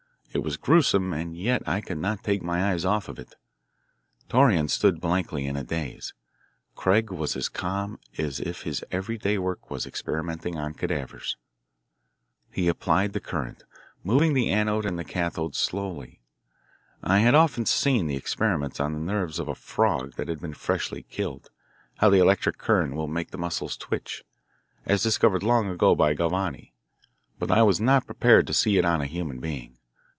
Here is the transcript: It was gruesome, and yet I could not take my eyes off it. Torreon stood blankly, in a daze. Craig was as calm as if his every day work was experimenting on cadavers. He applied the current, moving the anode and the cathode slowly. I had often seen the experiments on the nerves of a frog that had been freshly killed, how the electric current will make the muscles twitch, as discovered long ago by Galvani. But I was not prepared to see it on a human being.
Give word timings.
It 0.33 0.43
was 0.43 0.55
gruesome, 0.55 1.11
and 1.11 1.35
yet 1.35 1.61
I 1.67 1.81
could 1.81 1.97
not 1.97 2.23
take 2.23 2.41
my 2.41 2.71
eyes 2.71 2.85
off 2.85 3.09
it. 3.09 3.35
Torreon 4.29 4.69
stood 4.69 5.01
blankly, 5.01 5.45
in 5.45 5.57
a 5.57 5.63
daze. 5.65 6.13
Craig 6.73 7.11
was 7.11 7.35
as 7.35 7.49
calm 7.49 7.99
as 8.17 8.39
if 8.39 8.61
his 8.63 8.81
every 8.91 9.17
day 9.17 9.37
work 9.37 9.69
was 9.69 9.85
experimenting 9.85 10.55
on 10.57 10.73
cadavers. 10.73 11.35
He 12.49 12.69
applied 12.69 13.11
the 13.11 13.19
current, 13.19 13.65
moving 14.05 14.33
the 14.33 14.49
anode 14.51 14.85
and 14.85 14.97
the 14.97 15.03
cathode 15.03 15.53
slowly. 15.53 16.21
I 17.03 17.19
had 17.19 17.35
often 17.35 17.65
seen 17.65 18.07
the 18.07 18.15
experiments 18.15 18.79
on 18.79 18.93
the 18.93 18.99
nerves 18.99 19.37
of 19.37 19.49
a 19.49 19.53
frog 19.53 20.13
that 20.13 20.29
had 20.29 20.39
been 20.39 20.53
freshly 20.53 21.03
killed, 21.03 21.49
how 21.97 22.09
the 22.09 22.21
electric 22.21 22.57
current 22.57 22.93
will 22.95 23.09
make 23.09 23.31
the 23.31 23.37
muscles 23.37 23.75
twitch, 23.75 24.23
as 24.85 25.03
discovered 25.03 25.43
long 25.43 25.67
ago 25.67 25.93
by 25.93 26.13
Galvani. 26.15 26.71
But 27.37 27.51
I 27.51 27.63
was 27.63 27.81
not 27.81 28.05
prepared 28.05 28.47
to 28.47 28.53
see 28.53 28.77
it 28.77 28.85
on 28.85 29.01
a 29.01 29.07
human 29.07 29.41
being. 29.41 29.77